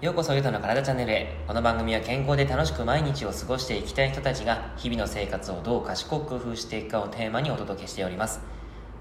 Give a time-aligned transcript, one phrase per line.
[0.00, 1.36] ようこそゆとの体チャンネルへ。
[1.46, 8.40] この番組は健康で楽しく毎日を過ごしていきたい人たちが日々の生活をどう賢く工夫していくかをテーマにお届けしております。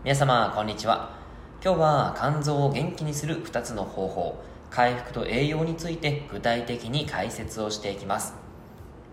[0.03, 1.17] 皆様こんにちは。
[1.63, 4.39] 今日は肝臓を元気にする2つの方法
[4.69, 8.35] 回復と栄養について具体的に解説をしていきます。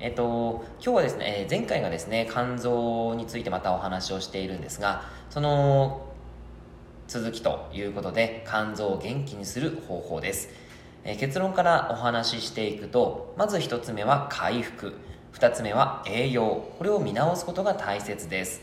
[0.01, 6.12] えっと、今日はですね、前回がですね、肝臓についてまたお話をしているんですが、その
[7.13, 10.49] 続きということで、肝臓を元気にする方法です。
[11.05, 14.95] え結論からお話ししていくと、まず1つ目は回復、
[15.35, 18.63] 2つ目は栄養、これを見直すことが大切です。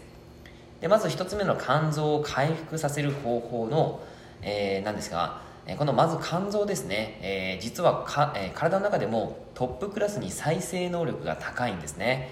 [0.81, 3.99] でまず1つ目の肝臓を回復させる方法の、
[4.41, 5.41] えー、なんですが、
[5.77, 12.31] このまず肝臓ですね、えー、実はか、えー、体の中でもトップクラスに再生能力が高いんですね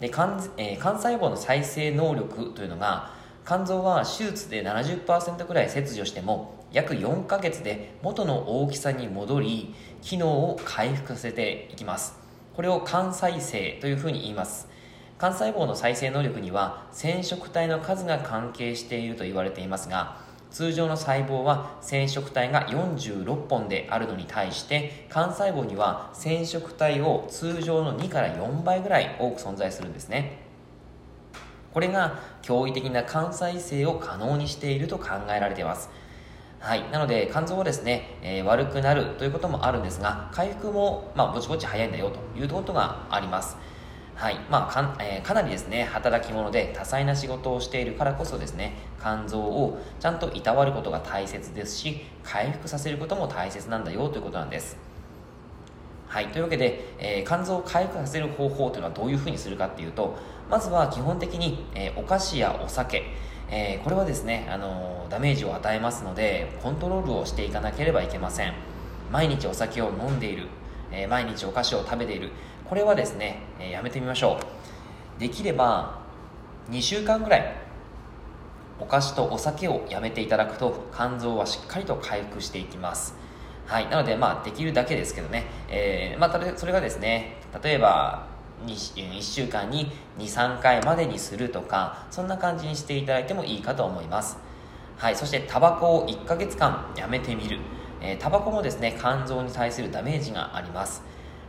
[0.00, 12.18] で肝,、えー、肝細胞の再生能力というのが肝臓は手術で70%くらい切除しても約4ヶ月で元の大きさに戻り機能を回復させていきます。
[12.54, 14.68] これを肝再生というふうに言います。
[15.18, 20.18] 肝細胞の再生能力には染色体の数が関係していると言われていますが
[20.50, 30.38] 通常の細胞は染色体が46本であるのに対して肝細胞には染色体を通常の2から4倍ぐらい多く存在するんですね。
[31.74, 35.90] これが驚異的な肝再生を可能にしていると考えられています。
[36.60, 43.58] はい、なので肝臓はですね、えー、悪くなるということもあるんですが回復も、まあ、ぼちぼち早いんだよということがあります。
[44.14, 44.38] はい。
[44.48, 54.78] まあか,、えー、かなりですね働き者で多彩な仕事をしているからこそですね肝臓をちゃんといたわることが大切ですし回復させることも大切なんだよということなんです。
[56.06, 56.28] はい。
[56.28, 60.16] というわけで、えー、肝臓を回復させる方法というのはどういうふうにするかっていうと
[60.50, 63.02] まずは基本的に、えー、お菓子やお酒
[63.50, 68.54] えー、これはですね、あのダメージを与えますのでコントロールをしていかなければいけません。
[69.12, 70.48] 毎日お酒を飲んでいる、
[70.90, 72.30] え毎日お菓子を食べている。
[72.68, 74.38] これはですね、えやめてみましょ
[75.18, 75.20] う。
[75.20, 76.00] できれば
[76.70, 77.54] 2週間ぐらい
[78.80, 83.14] お菓子とお酒をやめていただくと肝臓はしっかりと回復していきます。
[83.66, 88.26] はいなのでまあできるだけですけどね、えー、まあ、それがですね例えば
[88.72, 94.38] 1, 週間に23回までにするとかそんな感じにしていただいてもいいかと思います。
[94.96, 97.58] はいそしてタバコを1ヶ月間やめてみる。
[98.00, 101.02] えー、タバコもですね肝臓に対するダメージがあります。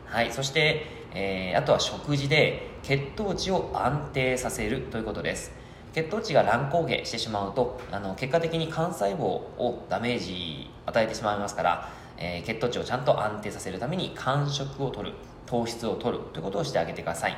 [0.05, 5.53] はいそしてえー、あとは食事で血糖値を安定させるということです。
[5.93, 15.15] 血糖値が乱高下してしまうとあの結果的に肝細胞をダメージ与えてしまいますから、えー、血糖値をちゃんと安定させるために間食を取る。
[15.45, 17.37] 糖質を取るということをしてあげてください、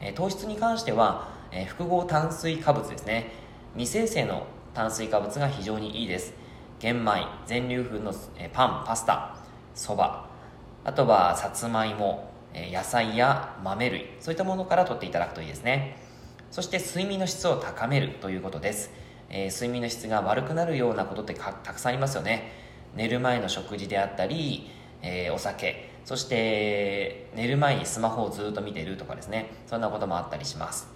[0.00, 3.32] え、糖質に関しては、え、複合炭水化物ですね。
[3.74, 6.34] 未生成の炭水化物が非常にいいです。
[6.80, 9.36] 玄米全粒粉の、えパンパスタ
[9.74, 10.28] そば
[10.84, 15.96] あとはさつまいもえ野菜や豆類そういったものから取っていただくといいですね。
[16.50, 18.92] そして睡眠の質を高めるということです、
[19.28, 22.52] えー、睡眠の質が悪くなるようなことってたくさんありますよね。
[22.94, 24.70] 寝る前の食事であったり、
[25.02, 30.88] えー、お酒そして寝る前にスマホをずっと見てるとかですねそんなこともあったりします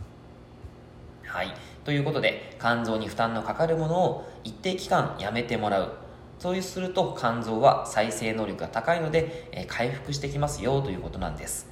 [1.24, 1.54] はい
[1.84, 5.92] ということで肝臓に負担のかかるものを一定期間やめてもらう
[6.38, 11.68] そうすると肝臓は再生能力が高いので、えー、回復してきますよということなんです。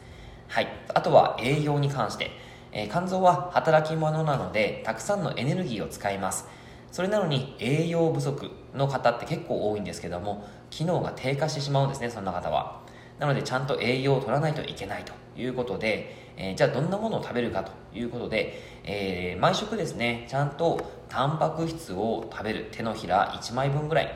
[0.48, 0.68] はい。
[0.92, 2.32] あとは栄養に関して、
[2.72, 6.48] えー、肝臓は働き者なので、たくさんのエネルギーを使います。
[6.90, 12.80] それなのに栄養不足の方って結構多いんですけども、機能が低下してしまうんですね、そんな方は。
[13.18, 22.68] なので、ちゃんと栄養を取らないといけないということで、えー、じゃあどんなものを食べるかということで、えー、毎食ですね、ちゃんとタンパク質を食べる。
[22.72, 24.14] 手のひら1枚分ぐらい、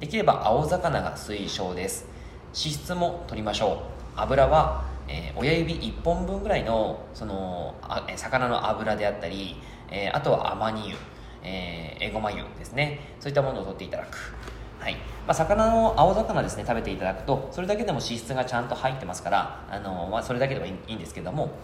[0.00, 2.06] できれば青魚が推奨です。
[2.54, 3.82] 脂質も取りましょ
[4.16, 4.20] う。
[4.20, 9.56] 油は、えー、親指1本分ぐらいのそのあ魚の油であったり、
[9.90, 10.96] えー、あとはアマニ油、
[11.42, 13.00] えー、エゴマ油ですね。
[13.20, 14.55] そういったものを取っていただく。
[14.86, 14.94] はい。
[14.94, 15.00] ま
[15.32, 21.58] あ、魚の青魚ですね食べていただくとそれだけでも脂質がちゃんと入ってますからあの、まあ、それだけでもいいんですけども、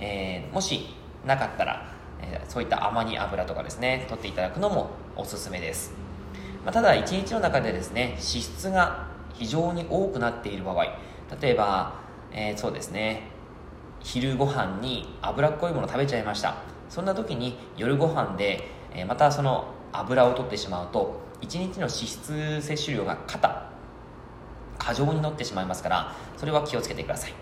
[0.00, 0.86] えー、もし
[1.24, 5.92] なかったら、えー、そういったアマニ油とかですね取っていただくのもおすすめです。
[6.64, 10.84] まあ、ただ1日の中でですね脂質が非常に多くなっている場合
[11.40, 11.94] 例えば、
[12.32, 13.28] えー、そうですね
[14.00, 16.56] 昼ご飯に脂っこいもの食べちゃいました。
[16.88, 23.70] そんな時に夜ご飯で、え、またその油を取ってしまうと1日の脂質摂取量が肩
[24.78, 27.32] 過剰に乗ってしまいますからそれは気をつけてください。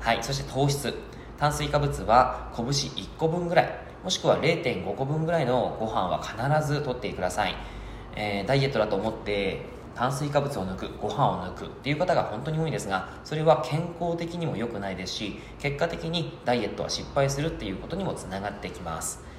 [0.00, 0.94] はいそして糖質。
[1.38, 3.68] 炭水化物は拳1個分ぐらい
[4.02, 7.54] もしくは0.5個分ぐらいのご飯は必ず取ってください。
[8.14, 19.35] えー、ダイエットだと思って炭水化物を抜くご飯を抜くっていう方が本当に多いですがそれは健康的にも良くないですし結果的にダイエットは失敗するっていうことにもつながってきます。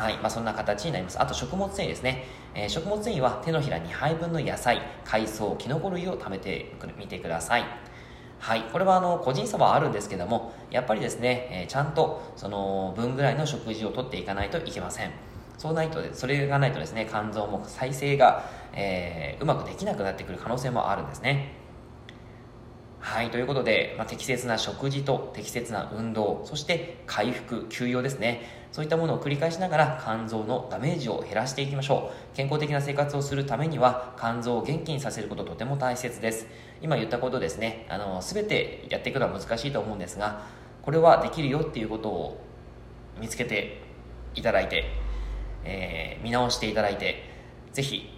[0.00, 1.20] はいまあ、そんな形になります。
[1.20, 2.24] あと食物繊維ですね、
[2.54, 7.64] えー、食物繊維は手のひら2杯分の野菜海藻きのこ類を食べてみてください。
[8.38, 15.10] はい、これはあの個人差はあるんですけどもやっぱりですね、えー、ちゃんとその分ぐらいの食事をとっていかないといけません。
[15.58, 21.59] そうないとそれがないとですね肝臓も再生が、えー、うまくできなくなってくる可能性もあるんですね。
[23.02, 28.42] はい、ということで、まあ、適切な食事と適切な運動、そして回復、休養ですね。
[28.72, 32.36] そういったものを繰り返しながら肝臓のダメージを減らしていきましょう。
[32.36, 36.46] 健康的な生活をするためには肝臓を元気にさせることとても大切です。
[36.82, 40.42] 今言ったことですね、あの、すべてやっていくのは難しいと思うんですが、
[40.82, 42.40] これはできるよっていうことを
[43.18, 43.80] 見つけて
[44.34, 44.84] いただいて、
[45.64, 47.24] えー、見直していただいて、
[47.72, 48.10] ぜひ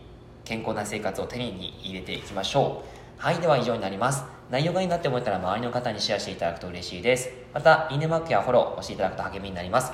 [0.44, 3.01] 健康な生活を手に入れていきましょう。
[3.22, 4.24] はい、では以上になります。
[4.50, 7.30] 内容がいいなって思ったら周りの方にシェアしていただくと嬉しいです。
[7.54, 9.92] また、いいねマークやフォロー押していただくと励みになります。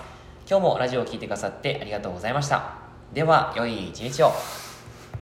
[0.48, 2.78] 今日もラジオを聴いてくださってありがとうございました。
[3.12, 4.32] では、良い一日を。